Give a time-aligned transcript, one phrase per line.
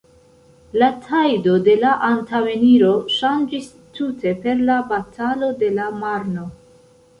[0.83, 3.69] La tajdo de la antaŭeniro ŝanĝis
[4.01, 6.51] tute per la Batalo de la Marno.